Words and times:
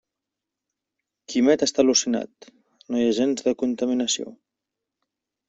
Quimet 1.33 1.63
està 1.65 1.83
al·lucinat: 1.83 2.49
no 2.95 3.01
hi 3.03 3.07
ha 3.11 3.13
gens 3.19 3.45
de 3.49 3.55
contaminació. 3.61 4.35